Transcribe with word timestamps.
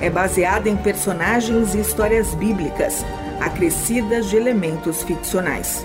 é 0.00 0.08
baseada 0.08 0.68
em 0.68 0.76
personagens 0.76 1.74
e 1.74 1.80
histórias 1.80 2.34
bíblicas, 2.34 3.04
acrescidas 3.40 4.30
de 4.30 4.36
elementos 4.36 5.02
ficcionais. 5.02 5.84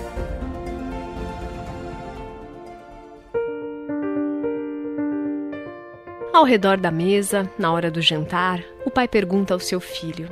Ao 6.32 6.44
redor 6.44 6.76
da 6.76 6.90
mesa, 6.90 7.50
na 7.58 7.72
hora 7.72 7.90
do 7.90 8.02
jantar, 8.02 8.62
o 8.84 8.90
pai 8.90 9.08
pergunta 9.08 9.54
ao 9.54 9.60
seu 9.60 9.80
filho: 9.80 10.28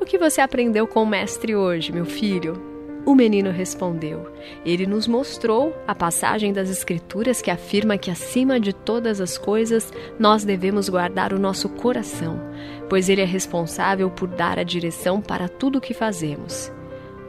O 0.00 0.04
que 0.04 0.18
você 0.18 0.40
aprendeu 0.40 0.86
com 0.86 1.02
o 1.02 1.06
mestre 1.06 1.54
hoje, 1.54 1.92
meu 1.92 2.06
filho? 2.06 2.71
O 3.04 3.14
menino 3.14 3.50
respondeu: 3.50 4.32
Ele 4.64 4.86
nos 4.86 5.08
mostrou 5.08 5.74
a 5.86 5.94
passagem 5.94 6.52
das 6.52 6.70
Escrituras 6.70 7.42
que 7.42 7.50
afirma 7.50 7.98
que, 7.98 8.10
acima 8.10 8.60
de 8.60 8.72
todas 8.72 9.20
as 9.20 9.36
coisas, 9.36 9.92
nós 10.18 10.44
devemos 10.44 10.88
guardar 10.88 11.32
o 11.32 11.38
nosso 11.38 11.68
coração, 11.68 12.40
pois 12.88 13.08
ele 13.08 13.20
é 13.20 13.26
responsável 13.26 14.08
por 14.08 14.28
dar 14.28 14.58
a 14.58 14.62
direção 14.62 15.20
para 15.20 15.48
tudo 15.48 15.78
o 15.78 15.80
que 15.80 15.92
fazemos. 15.92 16.72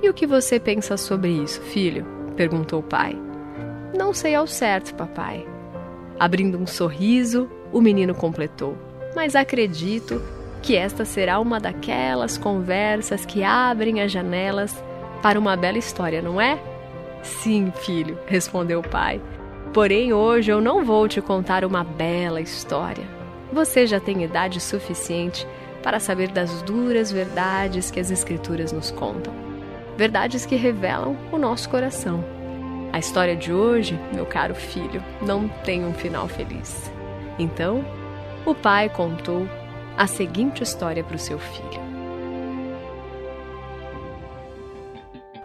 E 0.02 0.10
o 0.10 0.14
que 0.14 0.28
você 0.28 0.60
pensa 0.60 0.96
sobre 0.96 1.32
isso, 1.32 1.62
filho? 1.62 2.06
perguntou 2.36 2.80
o 2.80 2.84
pai. 2.84 3.16
Não 3.98 4.14
sei 4.14 4.36
ao 4.36 4.46
certo, 4.46 4.94
papai. 4.96 5.46
Abrindo 6.20 6.58
um 6.58 6.68
sorriso, 6.68 7.50
o 7.72 7.82
menino 7.82 8.14
completou: 8.14 8.78
Mas 9.16 9.36
acredito 9.36 10.22
que 10.62 10.76
esta 10.76 11.04
será 11.04 11.40
uma 11.40 11.60
daquelas 11.60 12.38
conversas 12.38 13.26
que 13.26 13.44
abrem 13.44 14.02
as 14.02 14.12
janelas 14.12 14.84
para 15.24 15.40
uma 15.40 15.56
bela 15.56 15.78
história, 15.78 16.22
não 16.22 16.40
é? 16.40 16.60
Sim, 17.24 17.72
filho, 17.72 18.20
respondeu 18.28 18.82
o 18.82 18.88
pai. 18.88 19.22
Porém, 19.74 20.12
hoje 20.12 20.52
eu 20.52 20.60
não 20.60 20.84
vou 20.84 21.08
te 21.08 21.22
contar 21.22 21.64
uma 21.64 21.82
bela 21.82 22.42
história. 22.42 23.06
Você 23.54 23.88
já 23.88 24.02
tem 24.02 24.24
idade 24.24 24.60
suficiente 24.60 25.48
para 25.82 26.00
saber 26.00 26.28
das 26.28 26.62
duras 26.64 27.10
verdades 27.10 27.90
que 27.90 28.02
as 28.02 28.12
Escrituras 28.12 28.74
nos 28.74 28.92
contam. 28.92 29.34
Verdades 29.96 30.46
que 30.46 30.58
revelam 30.58 31.16
o 31.32 31.38
nosso 31.38 31.70
coração. 31.70 32.22
A 32.92 33.00
história 33.00 33.36
de 33.36 33.54
hoje, 33.54 33.98
meu 34.14 34.26
caro 34.26 34.54
filho, 34.54 35.02
não 35.22 35.48
tem 35.48 35.86
um 35.86 35.94
final 35.94 36.28
feliz. 36.28 36.92
Então, 37.40 37.84
o 38.46 38.54
pai 38.54 38.90
contou 38.90 39.48
a 39.98 40.06
seguinte 40.06 40.62
história 40.62 41.04
para 41.04 41.16
o 41.16 41.20
seu 41.20 41.40
filho. 41.40 41.93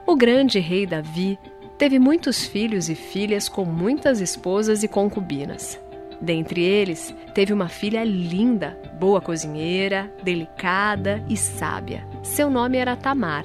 O 0.09 0.17
grande 0.17 0.59
rei 0.59 0.87
Davi 0.87 1.39
teve 1.77 1.99
muitos 1.99 2.43
filhos 2.43 2.89
e 2.89 2.95
filhas 2.95 3.47
com 3.47 3.67
muitas 3.67 4.23
esposas 4.23 4.83
e 4.83 4.89
concubinas. 4.89 5.79
Dentre 6.19 6.63
eles, 6.63 7.15
teve 7.35 7.53
uma 7.53 7.69
filha 7.69 8.03
linda, 8.05 8.75
boa 8.99 9.21
cozinheira, 9.21 10.11
delicada 10.23 11.23
e 11.29 11.37
sábia. 11.37 12.09
Seu 12.23 12.49
nome 12.49 12.79
era 12.79 12.97
Tamar. 12.97 13.45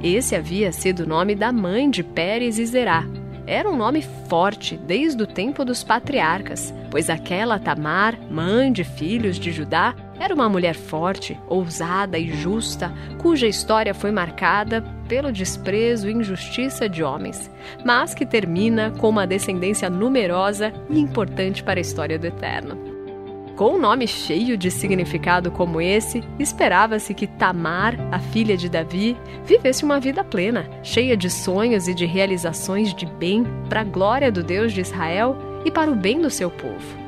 Esse 0.00 0.36
havia 0.36 0.70
sido 0.70 1.00
o 1.00 1.06
nome 1.08 1.34
da 1.34 1.50
mãe 1.50 1.90
de 1.90 2.04
Pérez 2.04 2.60
e 2.60 2.64
Zerá. 2.64 3.04
Era 3.44 3.68
um 3.68 3.76
nome 3.76 4.02
forte 4.28 4.76
desde 4.76 5.20
o 5.20 5.26
tempo 5.26 5.64
dos 5.64 5.82
patriarcas, 5.82 6.72
pois 6.92 7.10
aquela 7.10 7.58
Tamar, 7.58 8.16
mãe 8.30 8.70
de 8.70 8.84
filhos 8.84 9.36
de 9.36 9.50
Judá, 9.50 9.96
era 10.22 10.34
uma 10.34 10.48
mulher 10.48 10.74
forte, 10.76 11.36
ousada 11.48 12.16
e 12.16 12.28
justa, 12.28 12.92
cuja 13.18 13.48
história 13.48 13.92
foi 13.92 14.12
marcada 14.12 14.80
pelo 15.08 15.32
desprezo 15.32 16.08
e 16.08 16.12
injustiça 16.12 16.88
de 16.88 17.02
homens, 17.02 17.50
mas 17.84 18.14
que 18.14 18.24
termina 18.24 18.92
com 18.92 19.08
uma 19.08 19.26
descendência 19.26 19.90
numerosa 19.90 20.72
e 20.88 21.00
importante 21.00 21.62
para 21.64 21.80
a 21.80 21.82
história 21.82 22.20
do 22.20 22.26
Eterno. 22.26 22.78
Com 23.56 23.74
um 23.74 23.80
nome 23.80 24.06
cheio 24.06 24.56
de 24.56 24.70
significado 24.70 25.50
como 25.50 25.80
esse, 25.80 26.22
esperava-se 26.38 27.12
que 27.14 27.26
Tamar, 27.26 27.96
a 28.12 28.20
filha 28.20 28.56
de 28.56 28.68
Davi, 28.68 29.16
vivesse 29.44 29.84
uma 29.84 29.98
vida 29.98 30.22
plena, 30.22 30.70
cheia 30.84 31.16
de 31.16 31.28
sonhos 31.28 31.88
e 31.88 31.94
de 31.94 32.06
realizações 32.06 32.94
de 32.94 33.06
bem 33.06 33.44
para 33.68 33.80
a 33.80 33.84
glória 33.84 34.30
do 34.30 34.42
Deus 34.42 34.72
de 34.72 34.82
Israel 34.82 35.36
e 35.64 35.70
para 35.70 35.90
o 35.90 35.96
bem 35.96 36.20
do 36.20 36.30
seu 36.30 36.48
povo. 36.48 37.01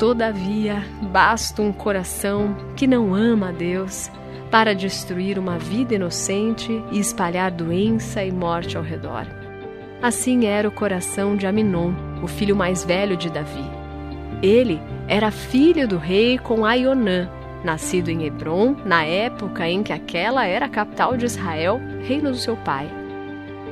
Todavia, 0.00 0.82
basta 1.12 1.60
um 1.60 1.70
coração 1.70 2.56
que 2.74 2.86
não 2.86 3.14
ama 3.14 3.50
a 3.50 3.52
Deus 3.52 4.10
para 4.50 4.74
destruir 4.74 5.38
uma 5.38 5.58
vida 5.58 5.94
inocente 5.94 6.72
e 6.90 6.98
espalhar 6.98 7.50
doença 7.50 8.24
e 8.24 8.32
morte 8.32 8.78
ao 8.78 8.82
redor. 8.82 9.26
Assim 10.00 10.46
era 10.46 10.66
o 10.66 10.72
coração 10.72 11.36
de 11.36 11.46
Aminon, 11.46 11.92
o 12.22 12.26
filho 12.26 12.56
mais 12.56 12.82
velho 12.82 13.14
de 13.14 13.28
Davi. 13.28 13.62
Ele 14.42 14.80
era 15.06 15.30
filho 15.30 15.86
do 15.86 15.98
rei 15.98 16.38
com 16.38 16.64
Aionã, 16.64 17.28
nascido 17.62 18.08
em 18.08 18.24
Hebron, 18.24 18.76
na 18.86 19.04
época 19.04 19.68
em 19.68 19.82
que 19.82 19.92
aquela 19.92 20.46
era 20.46 20.64
a 20.64 20.70
capital 20.70 21.14
de 21.14 21.26
Israel, 21.26 21.78
reino 22.08 22.30
do 22.30 22.38
seu 22.38 22.56
pai. 22.56 22.90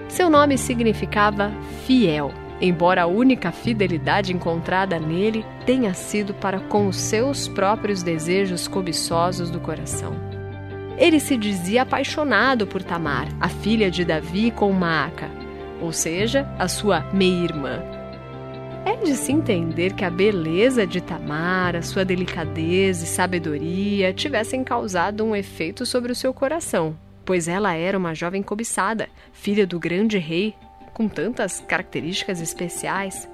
Seu 0.08 0.28
nome 0.28 0.58
significava 0.58 1.50
fiel 1.86 2.30
embora 2.60 3.02
a 3.02 3.06
única 3.06 3.52
fidelidade 3.52 4.32
encontrada 4.32 4.98
nele 4.98 5.44
tenha 5.64 5.94
sido 5.94 6.34
para 6.34 6.58
com 6.58 6.88
os 6.88 6.96
seus 6.96 7.46
próprios 7.46 8.02
desejos 8.02 8.66
cobiçosos 8.66 9.50
do 9.50 9.60
coração. 9.60 10.14
Ele 10.96 11.20
se 11.20 11.36
dizia 11.36 11.82
apaixonado 11.82 12.66
por 12.66 12.82
Tamar, 12.82 13.28
a 13.40 13.48
filha 13.48 13.90
de 13.90 14.04
Davi 14.04 14.50
com 14.50 14.72
Maaca, 14.72 15.30
ou 15.80 15.92
seja, 15.92 16.48
a 16.58 16.66
sua 16.66 17.02
meia-irmã. 17.12 17.80
É 18.84 18.96
de 18.96 19.14
se 19.14 19.30
entender 19.30 19.92
que 19.92 20.04
a 20.04 20.10
beleza 20.10 20.84
de 20.84 21.00
Tamar, 21.00 21.76
a 21.76 21.82
sua 21.82 22.04
delicadeza 22.04 23.04
e 23.04 23.06
sabedoria 23.06 24.12
tivessem 24.12 24.64
causado 24.64 25.24
um 25.24 25.36
efeito 25.36 25.86
sobre 25.86 26.10
o 26.10 26.16
seu 26.16 26.34
coração, 26.34 26.96
pois 27.24 27.46
ela 27.46 27.74
era 27.74 27.96
uma 27.96 28.14
jovem 28.14 28.42
cobiçada, 28.42 29.08
filha 29.32 29.66
do 29.66 29.78
grande 29.78 30.18
rei 30.18 30.54
com 30.98 31.08
tantas 31.08 31.60
características 31.60 32.40
especiais. 32.40 33.30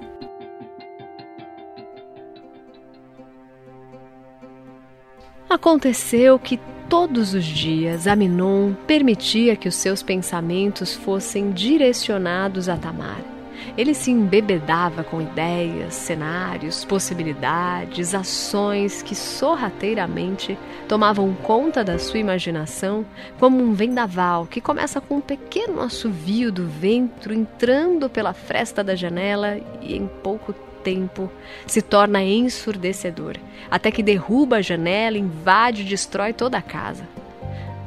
Aconteceu 5.49 6.37
que 6.37 6.59
todos 6.87 7.33
os 7.33 7.43
dias 7.43 8.05
Aminon 8.05 8.75
permitia 8.85 9.55
que 9.55 9.67
os 9.67 9.75
seus 9.75 10.03
pensamentos 10.03 10.93
fossem 10.93 11.51
direcionados 11.51 12.69
a 12.69 12.77
Tamar 12.77 13.34
ele 13.77 13.93
se 13.93 14.11
embebedava 14.11 15.03
com 15.03 15.21
ideias, 15.21 15.93
cenários, 15.93 16.85
possibilidades, 16.85 18.13
ações 18.13 19.01
que 19.01 19.15
sorrateiramente 19.15 20.57
tomavam 20.87 21.33
conta 21.33 21.83
da 21.83 21.97
sua 21.99 22.19
imaginação, 22.19 23.05
como 23.39 23.61
um 23.61 23.73
vendaval 23.73 24.45
que 24.45 24.61
começa 24.61 25.01
com 25.01 25.17
um 25.17 25.21
pequeno 25.21 25.81
assovio 25.81 26.51
do 26.51 26.65
vento 26.67 27.33
entrando 27.33 28.09
pela 28.09 28.33
fresta 28.33 28.83
da 28.83 28.95
janela 28.95 29.59
e 29.81 29.95
em 29.95 30.07
pouco 30.07 30.53
tempo 30.83 31.31
se 31.65 31.81
torna 31.81 32.23
ensurdecedor, 32.23 33.37
até 33.69 33.89
que 33.89 34.03
derruba 34.03 34.57
a 34.57 34.61
janela, 34.61 35.17
invade 35.17 35.81
e 35.81 35.85
destrói 35.85 36.31
toda 36.31 36.57
a 36.57 36.61
casa. 36.61 37.07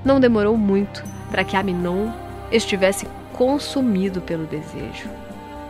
Não 0.05 0.19
demorou 0.19 0.56
muito 0.56 1.05
para 1.31 1.44
que 1.44 1.56
Aminon 1.56 2.11
estivesse 2.50 3.06
consumido 3.32 4.20
pelo 4.20 4.47
desejo 4.47 5.27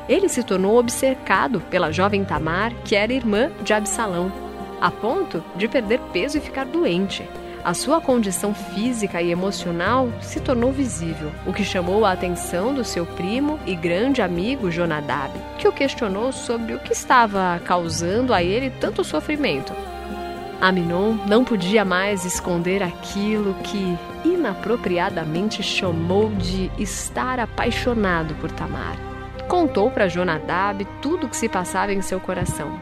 ele 0.09 0.29
se 0.29 0.43
tornou 0.43 0.79
obcecado 0.79 1.61
pela 1.61 1.93
jovem 1.93 2.25
Tamar, 2.25 2.73
que 2.85 2.97
era 2.97 3.13
irmã 3.13 3.51
de 3.63 3.75
Absalão, 3.75 4.33
a 4.81 4.91
ponto 4.91 5.45
de 5.57 5.69
perder 5.69 6.01
peso 6.13 6.39
e 6.39 6.41
ficar 6.41 6.65
doente. 6.65 7.29
A 7.65 7.75
sua 7.75 8.01
condição 8.01 8.55
física 8.55 9.21
e 9.21 9.31
emocional 9.31 10.09
se 10.23 10.41
tornou 10.41 10.73
visível, 10.73 11.31
o 11.45 11.53
que 11.53 11.65
chamou 11.65 12.05
a 12.05 12.13
atenção 12.13 12.73
do 12.73 12.85
seu 12.85 13.05
primo 13.05 13.59
e 13.67 13.75
grande 13.75 14.23
amigo 14.23 14.71
Jonadab, 14.71 15.33
que 15.59 15.69
o 15.69 15.73
questionou 15.73 16.33
sobre 16.33 16.75
o 16.75 16.79
que 16.79 16.93
estava 16.93 17.61
causando 17.65 18.33
a 18.33 18.43
ele 18.43 18.71
tanto 18.71 19.05
sofrimento. 19.05 19.75
Aminon 20.61 21.19
não 21.27 21.45
podia 21.45 21.85
mais 21.85 22.25
esconder 22.25 22.83
aquilo 22.83 23.55
que 23.63 23.99
inapropriadamente 24.25 25.63
chamou 25.63 26.31
de 26.31 26.71
estar 26.79 27.39
apaixonado 27.39 28.35
por 28.37 28.51
Tamar 28.51 29.08
contou 29.49 29.91
para 29.91 30.09
Jonadab 30.09 30.87
tudo 31.01 31.27
o 31.27 31.29
que 31.29 31.37
se 31.37 31.49
passava 31.49 31.93
em 31.93 32.03
seu 32.03 32.21
coração. 32.21 32.79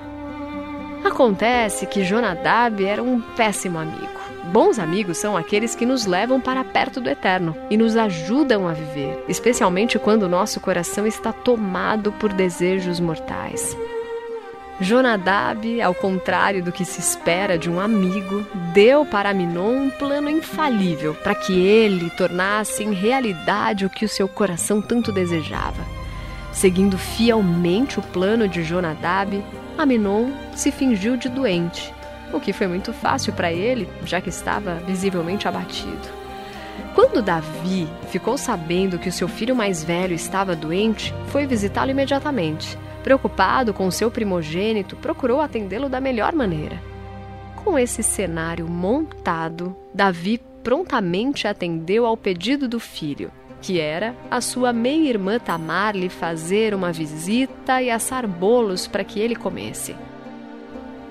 Acontece 1.05 1.87
que 1.87 2.05
Jonadab 2.05 2.85
era 2.85 3.03
um 3.03 3.21
péssimo 3.21 3.79
amigo. 3.79 4.17
Bons 4.53 4.79
amigos 4.79 5.19
são 5.19 5.37
aqueles 5.37 5.75
que 5.75 5.87
nos 5.87 6.07
levam 6.07 6.41
para 6.41 6.65
perto 6.65 7.01
do 7.01 7.09
eterno 7.09 7.57
e 7.71 7.77
nos 7.77 7.97
ajudam 7.97 8.67
a 8.69 8.73
viver, 8.73 9.25
especialmente 9.29 9.99
quando 9.99 10.25
o 10.25 10.29
nosso 10.29 10.61
coração 10.61 11.07
está 11.07 11.33
tomado 11.33 12.13
por 12.13 12.33
desejos 12.33 13.01
mortais. 13.01 13.77
Jonadab, 14.81 15.81
ao 15.81 15.95
contrário 15.95 16.63
do 16.63 16.71
que 16.71 16.85
se 16.85 17.01
espera 17.01 17.57
de 17.57 17.71
um 17.71 17.81
amigo, 17.81 18.47
deu 18.75 19.07
para 19.07 19.31
Aminon 19.31 19.87
um 19.87 19.91
plano 19.91 20.29
infalível 20.29 21.15
para 21.15 21.35
que 21.35 21.59
ele 21.59 22.11
tornasse 22.11 22.85
em 22.85 22.93
realidade 22.93 23.87
o 23.87 23.91
que 23.91 24.05
o 24.05 24.09
seu 24.09 24.29
coração 24.29 24.83
tanto 24.83 25.11
desejava. 25.11 25.96
Seguindo 26.57 26.97
fielmente 26.97 27.99
o 27.99 28.03
plano 28.03 28.49
de 28.49 28.65
Jonadab, 28.65 29.45
Aminon 29.77 30.31
se 30.55 30.73
fingiu 30.73 31.17
de 31.17 31.29
doente, 31.29 31.93
o 32.33 32.41
que 32.41 32.53
foi 32.53 32.67
muito 32.67 32.93
fácil 32.93 33.33
para 33.33 33.53
ele, 33.53 33.87
já 34.05 34.21
que 34.21 34.31
estava 34.31 34.77
visivelmente 34.87 35.47
abatido. 35.47 36.17
Quando 36.95 37.21
Davi 37.21 37.87
ficou 38.09 38.39
sabendo 38.39 38.99
que 38.99 39.11
o 39.11 39.13
seu 39.13 39.29
filho 39.29 39.55
mais 39.55 39.85
velho 39.85 40.15
estava 40.15 40.57
doente, 40.57 41.15
foi 41.29 41.47
visitá-lo 41.47 41.91
imediatamente 41.91 42.79
Preocupado 43.07 43.73
com 43.73 43.89
seu 43.89 44.11
primogênito, 44.11 44.97
procurou 44.97 45.41
atendê-lo 45.41 45.89
da 45.89 46.01
melhor 46.01 46.33
maneira. 46.33 46.83
Com 47.55 47.79
esse 47.79 48.03
cenário 48.03 48.67
montado, 48.67 49.77
Davi 49.95 50.41
prontamente 50.65 51.47
atendeu 51.47 52.05
ao 52.05 52.17
pedido 52.17 52.67
do 52.67 52.81
filho, 52.81 53.31
que 53.61 53.81
era 53.81 54.15
a 54.31 54.41
sua 54.41 54.73
meia-irmã 54.73 55.39
Tamar 55.39 55.97
lhe 55.97 56.09
fazer 56.09 56.75
uma 56.75 56.93
visita 56.93 57.83
e 57.83 57.91
assar 57.91 58.27
bolos 58.27 58.87
para 58.87 59.05
que 59.05 59.21
ele 59.21 59.37
comesse. 59.37 59.95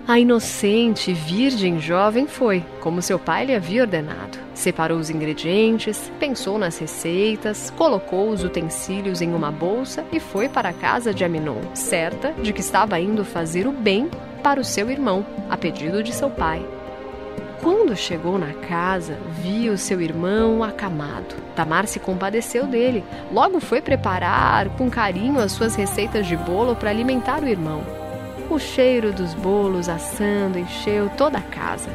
A 0.08 0.20
inocente 0.20 1.12
virgem 1.14 1.80
jovem 1.80 2.28
foi, 2.28 2.64
como 2.80 3.02
seu 3.02 3.18
pai 3.18 3.46
lhe 3.46 3.56
havia 3.56 3.82
ordenado. 3.82 4.38
Separou 4.54 5.00
os 5.00 5.10
ingredientes, 5.10 6.12
pensou 6.20 6.60
nas 6.60 6.78
receitas, 6.78 7.72
colocou 7.72 8.30
os 8.30 8.44
utensílios 8.44 9.20
em 9.20 9.34
uma 9.34 9.52
bolsa 9.52 10.06
e 10.12 10.20
foi 10.20 10.48
para 10.48 10.70
a 10.70 10.74
casa 10.74 11.12
de 11.12 11.26
Aminon, 11.26 11.60
certa 11.74 12.32
de 12.34 12.54
que 12.54 12.62
estava 12.62 13.00
indo 13.00 13.26
fazer 13.26 13.66
o 13.66 13.72
bem 13.72 14.08
para 14.44 14.62
o 14.62 14.64
seu 14.64 14.92
irmão, 14.92 15.26
a 15.50 15.58
pedido 15.58 16.04
de 16.04 16.14
seu 16.14 16.30
pai. 16.30 16.75
Quando 17.62 17.96
chegou 17.96 18.38
na 18.38 18.54
casa, 18.54 19.18
viu 19.42 19.78
seu 19.78 20.02
irmão 20.02 20.64
acamado. 20.64 21.36
Tamar 21.56 21.88
se 21.88 22.00
compadeceu 22.00 22.68
dele. 22.68 23.04
Logo 23.32 23.60
foi 23.60 23.82
preparar 23.82 24.70
com 24.70 24.90
carinho 24.90 25.40
as 25.40 25.52
suas 25.52 25.76
receitas 25.76 26.28
de 26.28 26.36
bolo 26.36 26.76
para 26.76 26.90
alimentar 26.90 27.42
o 27.42 27.48
irmão. 27.48 27.82
O 28.50 28.60
cheiro 28.60 29.12
dos 29.12 29.34
bolos 29.34 29.90
assando 29.90 30.60
encheu 30.60 31.10
toda 31.18 31.40
a 31.40 31.42
casa. 31.42 31.90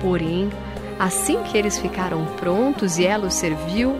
Porém, 0.00 0.50
assim 0.98 1.42
que 1.42 1.58
eles 1.58 1.78
ficaram 1.78 2.24
prontos 2.36 2.98
e 2.98 3.04
ela 3.04 3.26
os 3.26 3.34
serviu, 3.34 3.96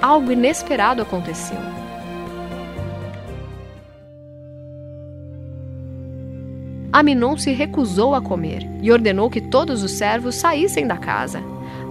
algo 0.00 0.30
inesperado 0.30 1.02
aconteceu. 1.02 1.83
Aminon 6.94 7.36
se 7.36 7.50
recusou 7.50 8.14
a 8.14 8.22
comer 8.22 8.64
e 8.80 8.92
ordenou 8.92 9.28
que 9.28 9.40
todos 9.40 9.82
os 9.82 9.90
servos 9.90 10.36
saíssem 10.36 10.86
da 10.86 10.96
casa. 10.96 11.42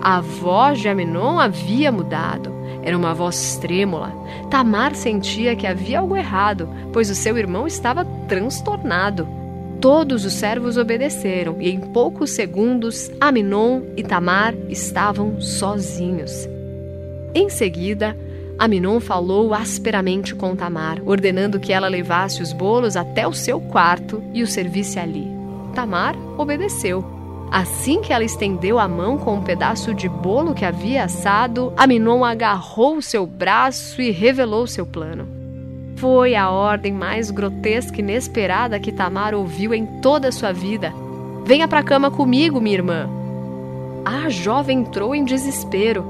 A 0.02 0.22
voz 0.22 0.80
de 0.80 0.88
Aminon 0.88 1.40
havia 1.40 1.92
mudado. 1.92 2.54
Era 2.82 2.98
uma 2.98 3.14
voz 3.14 3.58
trêmula. 3.58 4.14
Tamar 4.50 4.96
sentia 4.96 5.58
que 5.58 5.68
havia 5.68 6.00
algo 6.00 6.16
errado, 6.16 6.70
pois 6.94 7.10
o 7.10 7.16
seu 7.16 7.38
irmão 7.38 7.68
estava 7.68 8.06
transtornado. 8.30 9.28
Todos 9.82 10.24
os 10.24 10.32
servos 10.32 10.78
obedeceram 10.78 11.58
e 11.60 11.70
em 11.70 11.82
poucos 11.82 12.30
segundos 12.30 13.12
Aminon 13.20 13.82
e 13.98 14.04
Tamar 14.04 14.56
estavam 14.70 15.42
sozinhos. 15.42 16.48
Em 17.36 17.50
seguida, 17.50 18.16
Aminon 18.64 19.02
falou 19.02 19.54
asperamente 19.54 20.34
com 20.34 20.56
Tamar, 20.56 21.02
ordenando 21.06 21.60
que 21.60 21.74
ela 21.74 21.90
levasse 21.90 22.42
os 22.42 22.54
bolos 22.54 22.96
até 22.96 23.28
o 23.28 23.34
seu 23.34 23.60
quarto 23.60 24.24
e 24.34 24.42
os 24.42 24.54
servisse 24.54 24.98
ali. 24.98 25.28
Tamar 25.76 26.16
obedeceu. 26.38 27.04
Assim 27.52 28.00
que 28.00 28.14
ela 28.14 28.24
estendeu 28.24 28.80
a 28.80 28.88
mão 28.88 29.18
com 29.18 29.36
um 29.36 29.44
pedaço 29.44 29.94
de 29.94 30.08
bolo 30.08 30.54
que 30.54 30.64
havia 30.64 31.04
assado, 31.04 31.74
Aminon 31.76 32.24
agarrou 32.24 33.02
seu 33.02 33.28
braço 33.28 34.02
e 34.02 34.12
revelou 34.12 34.66
seu 34.66 34.86
plano. 34.86 35.28
Foi 35.98 36.34
a 36.34 36.50
ordem 36.50 36.94
mais 36.94 37.32
grotesca 37.32 37.98
e 37.98 38.00
inesperada 38.00 38.80
que 38.80 38.94
Tamar 38.94 39.36
ouviu 39.36 39.74
em 39.74 39.86
toda 40.00 40.30
a 40.30 40.32
sua 40.32 40.54
vida. 40.54 40.94
Venha 41.44 41.68
para 41.68 41.80
a 41.80 41.84
cama 41.84 42.10
comigo, 42.10 42.62
minha 42.62 42.78
irmã. 42.78 43.10
A 44.06 44.30
jovem 44.30 44.80
entrou 44.80 45.14
em 45.14 45.26
desespero. 45.26 46.06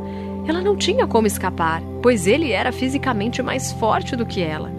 Ela 0.48 0.62
não 0.62 0.75
tinha 0.75 1.07
como 1.07 1.28
escapar, 1.28 1.81
pois 2.01 2.28
ele 2.28 2.51
era 2.51 2.72
fisicamente 2.72 3.42
mais 3.42 3.72
forte 3.74 4.16
do 4.16 4.25
que 4.25 4.42
ela. 4.42 4.72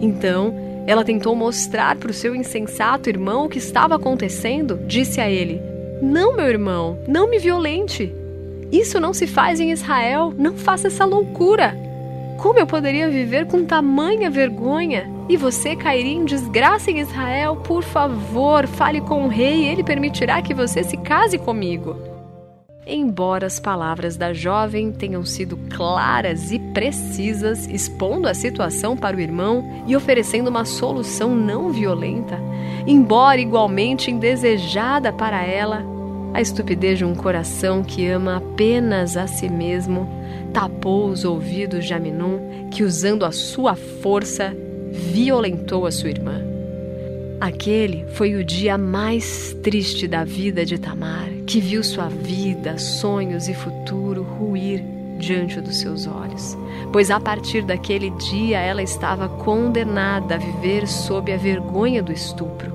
Então, 0.00 0.54
ela 0.86 1.04
tentou 1.04 1.34
mostrar 1.34 1.96
para 1.96 2.10
o 2.10 2.14
seu 2.14 2.34
insensato 2.34 3.08
irmão 3.08 3.46
o 3.46 3.48
que 3.48 3.58
estava 3.58 3.94
acontecendo. 3.94 4.78
Disse 4.86 5.20
a 5.20 5.30
ele: 5.30 5.60
não, 6.02 6.36
meu 6.36 6.46
irmão, 6.46 6.98
não 7.08 7.28
me 7.28 7.38
violente. 7.38 8.12
Isso 8.70 9.00
não 9.00 9.14
se 9.14 9.26
faz 9.26 9.60
em 9.60 9.70
Israel. 9.70 10.32
Não 10.36 10.54
faça 10.54 10.88
essa 10.88 11.04
loucura. 11.04 11.74
Como 12.36 12.58
eu 12.58 12.66
poderia 12.66 13.08
viver 13.08 13.46
com 13.46 13.64
tamanha 13.64 14.28
vergonha? 14.28 15.10
E 15.28 15.36
você 15.36 15.74
cairia 15.74 16.12
em 16.12 16.24
desgraça 16.24 16.90
em 16.90 17.00
Israel? 17.00 17.56
Por 17.56 17.82
favor, 17.82 18.66
fale 18.66 19.00
com 19.00 19.24
o 19.24 19.28
rei, 19.28 19.66
ele 19.66 19.82
permitirá 19.82 20.42
que 20.42 20.52
você 20.52 20.84
se 20.84 20.96
case 20.98 21.38
comigo. 21.38 21.96
Embora 22.88 23.48
as 23.48 23.58
palavras 23.58 24.16
da 24.16 24.32
jovem 24.32 24.92
tenham 24.92 25.24
sido 25.24 25.58
claras 25.74 26.52
e 26.52 26.58
precisas, 26.72 27.66
expondo 27.66 28.28
a 28.28 28.34
situação 28.34 28.96
para 28.96 29.16
o 29.16 29.20
irmão 29.20 29.82
e 29.88 29.96
oferecendo 29.96 30.48
uma 30.48 30.64
solução 30.64 31.34
não 31.34 31.72
violenta, 31.72 32.38
embora 32.86 33.40
igualmente 33.40 34.08
indesejada 34.08 35.12
para 35.12 35.44
ela, 35.44 35.82
a 36.32 36.40
estupidez 36.40 36.98
de 36.98 37.04
um 37.04 37.12
coração 37.12 37.82
que 37.82 38.06
ama 38.06 38.36
apenas 38.36 39.16
a 39.16 39.26
si 39.26 39.48
mesmo 39.48 40.08
tapou 40.52 41.08
os 41.08 41.24
ouvidos 41.24 41.86
de 41.86 41.92
Aminon, 41.92 42.68
que 42.70 42.84
usando 42.84 43.24
a 43.24 43.32
sua 43.32 43.74
força 43.74 44.56
violentou 44.92 45.86
a 45.86 45.90
sua 45.90 46.10
irmã. 46.10 46.55
Aquele 47.40 48.06
foi 48.14 48.34
o 48.34 48.42
dia 48.42 48.78
mais 48.78 49.54
triste 49.62 50.08
da 50.08 50.24
vida 50.24 50.64
de 50.64 50.78
Tamar, 50.78 51.28
que 51.46 51.60
viu 51.60 51.84
sua 51.84 52.08
vida, 52.08 52.78
sonhos 52.78 53.46
e 53.46 53.54
futuro 53.54 54.22
ruir 54.22 54.82
diante 55.18 55.60
dos 55.60 55.76
seus 55.76 56.06
olhos, 56.06 56.56
pois 56.90 57.10
a 57.10 57.20
partir 57.20 57.62
daquele 57.62 58.08
dia 58.10 58.58
ela 58.58 58.82
estava 58.82 59.28
condenada 59.28 60.36
a 60.36 60.38
viver 60.38 60.88
sob 60.88 61.30
a 61.30 61.36
vergonha 61.36 62.02
do 62.02 62.10
estupro. 62.10 62.74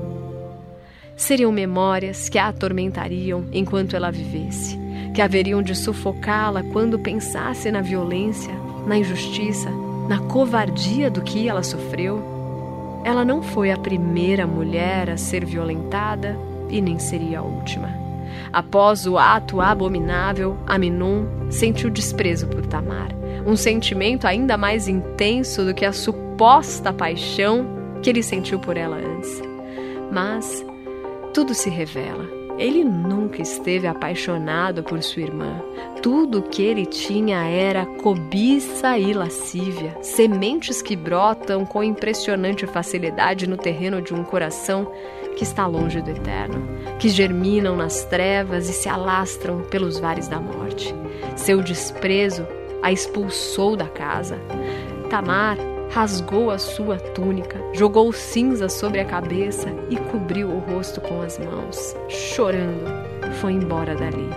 Seriam 1.17 1.51
memórias 1.51 2.29
que 2.29 2.37
a 2.37 2.47
atormentariam 2.47 3.45
enquanto 3.51 3.95
ela 3.95 4.11
vivesse, 4.11 4.77
que 5.13 5.23
haveriam 5.23 5.63
de 5.63 5.75
sufocá-la 5.75 6.61
quando 6.63 6.99
pensasse 6.99 7.71
na 7.71 7.81
violência, 7.81 8.53
na 8.85 8.95
injustiça, 8.95 9.71
na 10.07 10.19
covardia 10.19 11.09
do 11.09 11.21
que 11.21 11.47
ela 11.47 11.63
sofreu 11.63 12.40
ela 13.03 13.25
não 13.25 13.41
foi 13.41 13.71
a 13.71 13.77
primeira 13.77 14.45
mulher 14.45 15.09
a 15.09 15.17
ser 15.17 15.45
violentada 15.45 16.37
e 16.69 16.81
nem 16.81 16.99
seria 16.99 17.39
a 17.39 17.43
última. 17.43 17.89
Após 18.51 19.05
o 19.05 19.17
ato 19.17 19.61
abominável, 19.61 20.57
Aminon 20.67 21.25
sentiu 21.49 21.89
desprezo 21.89 22.47
por 22.47 22.65
Tamar, 22.65 23.09
um 23.45 23.55
sentimento 23.55 24.27
ainda 24.27 24.57
mais 24.57 24.87
intenso 24.87 25.65
do 25.65 25.73
que 25.73 25.85
a 25.85 25.93
suposta 25.93 26.93
paixão 26.93 27.65
que 28.01 28.09
ele 28.09 28.23
sentiu 28.23 28.59
por 28.59 28.77
ela 28.77 28.97
antes. 28.97 29.41
Mas 30.11 30.65
tudo 31.33 31.53
se 31.53 31.69
revela. 31.69 32.40
Ele 32.57 32.83
nunca 32.83 33.41
esteve 33.41 33.87
apaixonado 33.87 34.83
por 34.83 35.01
sua 35.01 35.23
irmã. 35.23 35.61
Tudo 36.01 36.39
o 36.39 36.43
que 36.43 36.63
ele 36.63 36.85
tinha 36.85 37.43
era 37.43 37.85
cobiça 37.85 38.97
e 38.97 39.13
lascívia, 39.13 39.97
sementes 40.01 40.81
que 40.81 40.95
brotam 40.95 41.65
com 41.65 41.83
impressionante 41.83 42.65
facilidade 42.67 43.47
no 43.47 43.57
terreno 43.57 44.01
de 44.01 44.13
um 44.13 44.23
coração 44.23 44.91
que 45.35 45.43
está 45.43 45.65
longe 45.65 46.01
do 46.01 46.11
eterno, 46.11 46.67
que 46.99 47.09
germinam 47.09 47.75
nas 47.75 48.03
trevas 48.05 48.69
e 48.69 48.73
se 48.73 48.89
alastram 48.89 49.61
pelos 49.61 49.99
vales 49.99 50.27
da 50.27 50.39
morte. 50.39 50.93
Seu 51.35 51.61
desprezo 51.61 52.45
a 52.81 52.91
expulsou 52.91 53.75
da 53.75 53.87
casa. 53.87 54.37
Tamar 55.09 55.57
rasgou 55.91 56.49
a 56.49 56.57
sua 56.57 56.97
túnica, 56.97 57.59
jogou 57.73 58.11
cinza 58.13 58.69
sobre 58.69 58.99
a 58.99 59.05
cabeça 59.05 59.67
e 59.89 59.97
cobriu 59.97 60.47
o 60.49 60.59
rosto 60.59 61.01
com 61.01 61.21
as 61.21 61.37
mãos. 61.37 61.95
Chorando, 62.07 62.85
foi 63.41 63.53
embora 63.53 63.93
dali. 63.93 64.29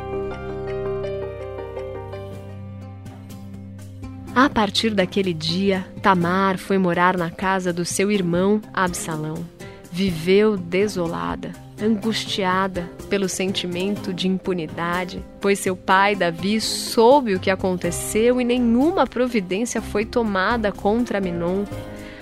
A 4.35 4.51
partir 4.51 4.91
daquele 4.91 5.33
dia, 5.33 5.87
Tamar 6.03 6.59
foi 6.59 6.77
morar 6.77 7.17
na 7.17 7.31
casa 7.31 7.73
do 7.73 7.85
seu 7.85 8.11
irmão 8.11 8.61
Absalão. 8.73 9.47
Viveu 9.93 10.57
desolada, 10.57 11.53
angustiada 11.81 12.89
pelo 13.09 13.29
sentimento 13.29 14.13
de 14.13 14.29
impunidade, 14.29 15.25
pois 15.41 15.59
seu 15.59 15.77
pai 15.77 16.15
Davi 16.15 16.61
soube 16.61 17.35
o 17.35 17.41
que 17.41 17.51
aconteceu 17.51 18.41
e 18.41 18.45
nenhuma 18.45 19.07
providência 19.07 19.83
foi 19.83 20.05
tomada 20.05 20.71
contra 20.71 21.21
Minon. 21.21 21.65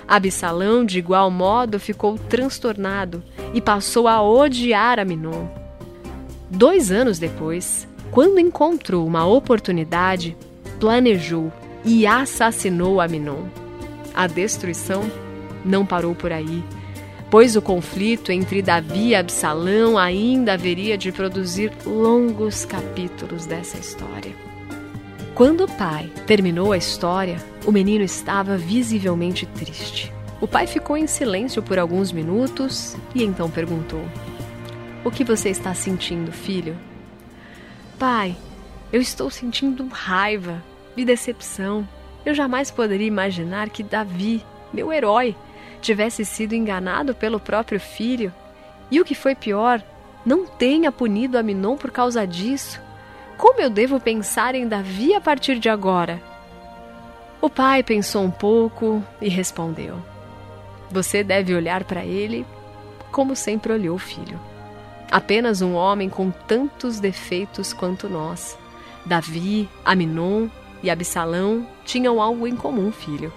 Absalão, 0.07 0.85
de 0.85 0.99
igual 0.99 1.31
modo, 1.31 1.79
ficou 1.79 2.17
transtornado 2.17 3.23
e 3.53 3.61
passou 3.61 4.07
a 4.07 4.21
odiar 4.21 4.99
Aminon. 4.99 5.47
Dois 6.49 6.91
anos 6.91 7.17
depois, 7.17 7.87
quando 8.11 8.39
encontrou 8.39 9.07
uma 9.07 9.25
oportunidade, 9.25 10.37
planejou 10.79 11.51
e 11.85 12.05
assassinou 12.05 12.99
Aminon. 12.99 13.45
A 14.13 14.27
destruição 14.27 15.03
não 15.65 15.85
parou 15.85 16.13
por 16.13 16.31
aí, 16.31 16.63
pois 17.33 17.55
o 17.55 17.63
conflito 17.63 18.31
entre 18.31 18.61
Davi 18.61 19.07
e 19.07 19.15
Absalão 19.15 19.97
ainda 19.97 20.53
haveria 20.53 20.95
de 20.95 21.11
produzir 21.11 21.73
longos 21.83 22.63
capítulos 22.63 23.47
dessa 23.47 23.75
história. 23.75 24.31
Quando 25.33 25.63
o 25.63 25.67
pai 25.67 26.11
terminou 26.27 26.71
a 26.71 26.77
história, 26.77 27.43
o 27.65 27.71
menino 27.71 28.03
estava 28.03 28.55
visivelmente 28.55 29.47
triste. 29.47 30.13
O 30.39 30.47
pai 30.47 30.67
ficou 30.67 30.95
em 30.95 31.07
silêncio 31.07 31.63
por 31.63 31.79
alguns 31.79 32.11
minutos 32.11 32.95
e 33.15 33.23
então 33.23 33.49
perguntou: 33.49 34.05
O 35.03 35.09
que 35.09 35.23
você 35.23 35.49
está 35.49 35.73
sentindo, 35.73 36.31
filho? 36.31 36.77
Pai, 37.97 38.37
eu 38.91 39.01
estou 39.01 39.31
sentindo 39.31 39.87
raiva 39.87 40.63
e 40.95 41.03
decepção. 41.03 41.89
Eu 42.23 42.35
jamais 42.35 42.69
poderia 42.69 43.07
imaginar 43.07 43.71
que 43.71 43.81
Davi, 43.81 44.45
meu 44.71 44.93
herói, 44.93 45.35
tivesse 45.83 46.25
sido 46.25 46.53
enganado 46.53 47.13
pelo 47.13 47.39
próprio 47.39 47.79
filho. 47.79 48.33
E 48.89 48.99
o 48.99 49.05
que 49.05 49.13
foi 49.13 49.35
pior, 49.35 49.83
não 50.25 50.47
tenha 50.47 50.91
punido 50.91 51.37
Aminon 51.37 51.75
por 51.75 51.91
causa 51.91 52.25
disso. 52.25 52.81
Como 53.37 53.59
eu 53.59 53.69
devo 53.69 53.99
pensar 53.99 54.55
em 54.55 54.67
Davi 54.67 55.13
a 55.13 55.21
partir 55.21 55.59
de 55.59 55.69
agora? 55.69 56.21
O 57.41 57.49
pai 57.49 57.83
pensou 57.83 58.23
um 58.23 58.31
pouco 58.31 59.03
e 59.21 59.27
respondeu: 59.27 59.97
Você 60.89 61.23
deve 61.23 61.53
olhar 61.53 61.83
para 61.83 62.05
ele 62.05 62.45
como 63.11 63.35
sempre 63.35 63.71
olhou 63.71 63.95
o 63.95 63.99
filho. 63.99 64.39
Apenas 65.11 65.61
um 65.61 65.75
homem 65.75 66.09
com 66.09 66.31
tantos 66.31 66.99
defeitos 66.99 67.71
quanto 67.71 68.09
nós. 68.09 68.57
Davi, 69.05 69.69
Aminon 69.85 70.47
e 70.81 70.89
Absalão 70.89 71.67
tinham 71.85 72.19
algo 72.19 72.47
em 72.47 72.55
comum, 72.55 72.91
filho. 72.91 73.31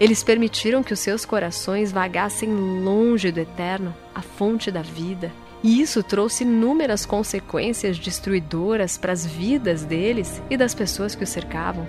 Eles 0.00 0.22
permitiram 0.22 0.82
que 0.82 0.92
os 0.92 1.00
seus 1.00 1.24
corações 1.24 1.90
vagassem 1.90 2.48
longe 2.50 3.32
do 3.32 3.40
eterno, 3.40 3.94
a 4.14 4.22
fonte 4.22 4.70
da 4.70 4.82
vida, 4.82 5.32
e 5.62 5.80
isso 5.80 6.02
trouxe 6.02 6.44
inúmeras 6.44 7.04
consequências 7.04 7.98
destruidoras 7.98 8.96
para 8.96 9.12
as 9.12 9.26
vidas 9.26 9.84
deles 9.84 10.40
e 10.48 10.56
das 10.56 10.72
pessoas 10.72 11.14
que 11.16 11.24
os 11.24 11.30
cercavam. 11.30 11.86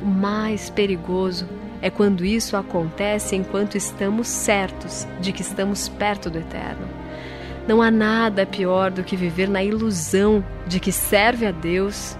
O 0.00 0.06
mais 0.06 0.70
perigoso 0.70 1.46
é 1.82 1.90
quando 1.90 2.24
isso 2.24 2.56
acontece 2.56 3.36
enquanto 3.36 3.76
estamos 3.76 4.28
certos 4.28 5.06
de 5.20 5.30
que 5.30 5.42
estamos 5.42 5.88
perto 5.88 6.30
do 6.30 6.38
eterno. 6.38 6.88
Não 7.68 7.82
há 7.82 7.90
nada 7.90 8.46
pior 8.46 8.90
do 8.90 9.02
que 9.02 9.16
viver 9.16 9.48
na 9.48 9.62
ilusão 9.62 10.44
de 10.66 10.80
que 10.80 10.92
serve 10.92 11.46
a 11.46 11.50
Deus 11.50 12.16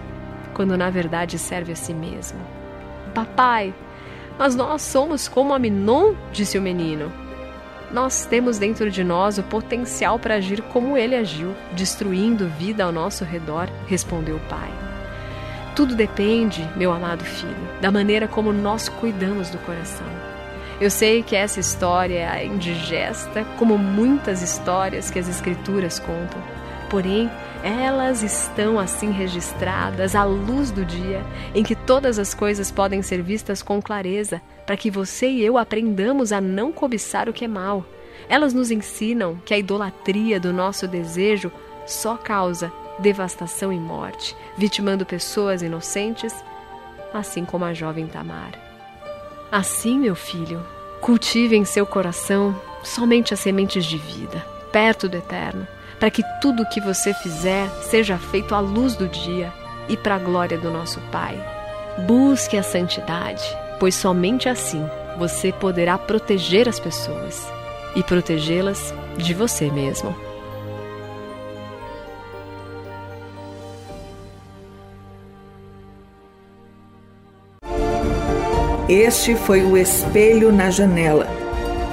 quando 0.53 0.77
na 0.77 0.89
verdade 0.89 1.39
serve 1.39 1.71
a 1.71 1.75
si 1.75 1.93
mesmo. 1.93 2.39
Papai, 3.13 3.73
mas 4.37 4.55
nós 4.55 4.81
somos 4.81 5.27
como 5.27 5.53
Aminon, 5.53 6.13
disse 6.31 6.57
o 6.57 6.61
menino. 6.61 7.11
Nós 7.91 8.25
temos 8.25 8.57
dentro 8.57 8.91
de 8.91 9.03
nós 9.03 9.37
o 9.37 9.43
potencial 9.43 10.19
para 10.19 10.35
agir 10.35 10.61
como 10.61 10.97
ele 10.97 11.15
agiu, 11.15 11.55
destruindo 11.73 12.49
vida 12.49 12.83
ao 12.83 12.91
nosso 12.91 13.23
redor, 13.23 13.69
respondeu 13.87 14.35
o 14.35 14.49
pai. 14.49 14.69
Tudo 15.75 15.95
depende, 15.95 16.67
meu 16.75 16.91
amado 16.91 17.23
filho, 17.23 17.55
da 17.79 17.91
maneira 17.91 18.27
como 18.27 18.51
nós 18.51 18.89
cuidamos 18.89 19.49
do 19.49 19.57
coração. 19.59 20.07
Eu 20.81 20.91
sei 20.91 21.23
que 21.23 21.35
essa 21.35 21.59
história 21.59 22.29
é 22.35 22.45
indigesta, 22.45 23.45
como 23.57 23.77
muitas 23.77 24.41
histórias 24.41 25.09
que 25.09 25.17
as 25.17 25.27
Escrituras 25.27 25.97
contam. 25.97 26.41
Porém, 26.89 27.29
elas 27.63 28.23
estão 28.23 28.79
assim 28.79 29.11
registradas 29.11 30.15
à 30.15 30.23
luz 30.23 30.71
do 30.71 30.85
dia, 30.85 31.21
em 31.53 31.63
que 31.63 31.75
todas 31.75 32.17
as 32.17 32.33
coisas 32.33 32.71
podem 32.71 33.01
ser 33.01 33.21
vistas 33.21 33.61
com 33.61 33.81
clareza, 33.81 34.41
para 34.65 34.77
que 34.77 34.89
você 34.89 35.27
e 35.27 35.43
eu 35.43 35.57
aprendamos 35.57 36.31
a 36.31 36.39
não 36.39 36.71
cobiçar 36.71 37.27
o 37.27 37.33
que 37.33 37.45
é 37.45 37.47
mal. 37.47 37.83
Elas 38.29 38.53
nos 38.53 38.71
ensinam 38.71 39.39
que 39.45 39.53
a 39.53 39.57
idolatria 39.57 40.39
do 40.39 40.53
nosso 40.53 40.87
desejo 40.87 41.51
só 41.85 42.15
causa 42.15 42.71
devastação 42.99 43.71
e 43.71 43.79
morte, 43.79 44.35
vitimando 44.57 45.05
pessoas 45.05 45.61
inocentes, 45.61 46.33
assim 47.13 47.45
como 47.45 47.65
a 47.65 47.73
jovem 47.73 48.07
Tamar. 48.07 48.51
Assim, 49.51 49.99
meu 49.99 50.15
filho, 50.15 50.65
cultive 50.99 51.55
em 51.55 51.63
seu 51.63 51.85
coração 51.85 52.59
somente 52.83 53.33
as 53.33 53.39
sementes 53.39 53.85
de 53.85 53.97
vida, 53.97 54.43
perto 54.71 55.07
do 55.07 55.17
eterno 55.17 55.67
para 55.99 56.11
que 56.11 56.23
tudo 56.41 56.63
o 56.63 56.69
que 56.69 56.79
você 56.79 57.13
fizer 57.13 57.69
seja 57.81 58.17
feito 58.17 58.53
à 58.53 58.59
luz 58.59 58.95
do 58.95 59.07
dia 59.07 59.51
e 59.89 59.97
para 59.97 60.15
a 60.15 60.19
glória 60.19 60.57
do 60.57 60.69
nosso 60.69 60.99
Pai. 61.11 61.37
Busque 62.05 62.57
a 62.57 62.63
santidade, 62.63 63.43
pois 63.79 63.95
somente 63.95 64.47
assim 64.47 64.85
você 65.17 65.51
poderá 65.51 65.97
proteger 65.97 66.69
as 66.69 66.79
pessoas 66.79 67.47
e 67.95 68.03
protegê-las 68.03 68.93
de 69.17 69.33
você 69.33 69.71
mesmo. 69.71 70.15
Este 78.87 79.35
foi 79.35 79.63
o 79.63 79.75
Espelho 79.75 80.49
na 80.49 80.69
Janela, 80.69 81.27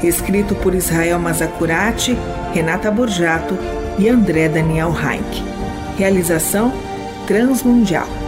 escrito 0.00 0.54
por 0.54 0.74
Israel 0.74 1.18
Mazacurati, 1.18 2.16
Renata 2.52 2.88
Borjato 2.88 3.58
e 3.98 4.08
André 4.08 4.48
Daniel 4.48 4.90
Heinck. 4.90 5.42
Realização 5.96 6.72
Transmundial. 7.26 8.23